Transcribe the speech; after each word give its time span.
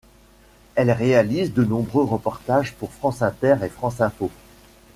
Elle 0.73 0.89
réalise 0.89 1.53
de 1.53 1.63
nombreux 1.63 2.03
reportages 2.05 2.73
pour 2.73 2.91
France 2.91 3.21
Inter 3.21 3.57
et 3.61 3.69
France 3.69 4.01
Info. 4.01 4.31